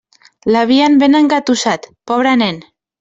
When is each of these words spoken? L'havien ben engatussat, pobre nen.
L'havien 0.53 0.95
ben 1.03 1.17
engatussat, 1.19 1.87
pobre 2.13 2.33
nen. 2.45 2.59